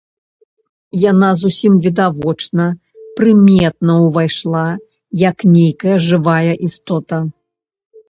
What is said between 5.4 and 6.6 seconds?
нейкая жывая